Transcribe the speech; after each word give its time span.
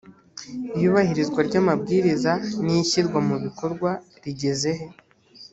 iyubahirizwa 0.77 1.39
ry 1.47 1.55
amabwiriza 1.61 2.31
n 2.63 2.67
ishyirwa 2.77 3.19
mubikorwa 3.27 3.89
rigeze 4.23 4.71
he 4.79 4.87